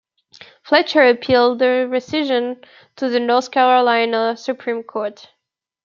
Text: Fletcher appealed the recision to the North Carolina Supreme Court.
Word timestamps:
Fletcher 0.63 1.07
appealed 1.09 1.59
the 1.59 1.87
recision 1.87 2.63
to 2.95 3.07
the 3.09 3.19
North 3.19 3.51
Carolina 3.51 4.35
Supreme 4.35 4.81
Court. 4.81 5.29